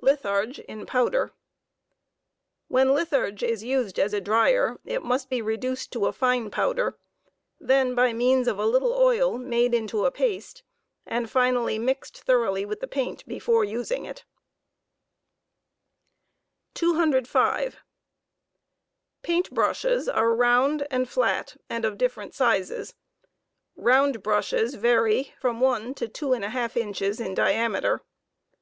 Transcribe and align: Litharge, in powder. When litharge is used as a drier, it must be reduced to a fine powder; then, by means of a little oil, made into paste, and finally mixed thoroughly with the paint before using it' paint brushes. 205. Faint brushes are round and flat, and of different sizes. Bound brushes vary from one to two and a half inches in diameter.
Litharge, 0.00 0.60
in 0.60 0.86
powder. 0.86 1.32
When 2.68 2.94
litharge 2.94 3.42
is 3.42 3.62
used 3.62 3.98
as 3.98 4.14
a 4.14 4.20
drier, 4.22 4.78
it 4.86 5.02
must 5.04 5.28
be 5.28 5.42
reduced 5.42 5.92
to 5.92 6.06
a 6.06 6.12
fine 6.14 6.50
powder; 6.50 6.96
then, 7.60 7.94
by 7.94 8.14
means 8.14 8.48
of 8.48 8.58
a 8.58 8.64
little 8.64 8.94
oil, 8.94 9.36
made 9.36 9.74
into 9.74 10.10
paste, 10.10 10.62
and 11.04 11.28
finally 11.28 11.78
mixed 11.78 12.22
thoroughly 12.22 12.64
with 12.64 12.80
the 12.80 12.86
paint 12.86 13.26
before 13.28 13.62
using 13.62 14.06
it' 14.06 14.24
paint 16.74 16.94
brushes. 16.94 17.14
205. 17.32 17.76
Faint 19.22 19.50
brushes 19.50 20.08
are 20.08 20.34
round 20.34 20.86
and 20.90 21.10
flat, 21.10 21.58
and 21.68 21.84
of 21.84 21.98
different 21.98 22.32
sizes. 22.32 22.94
Bound 23.76 24.22
brushes 24.22 24.76
vary 24.76 25.34
from 25.38 25.60
one 25.60 25.92
to 25.92 26.08
two 26.08 26.32
and 26.32 26.42
a 26.42 26.48
half 26.48 26.74
inches 26.74 27.20
in 27.20 27.34
diameter. 27.34 28.00